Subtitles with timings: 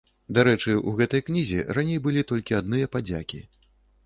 [0.37, 3.45] Дарэчы, у гэтай кнізе раней былі толькі адныя падзякі.